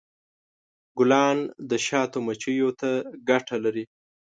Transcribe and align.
ګلان 0.97 1.37
د 1.69 1.71
شاتو 1.87 2.17
مچیو 2.25 2.69
ته 2.79 2.89
ګټه 3.29 3.55
لري. 3.63 3.85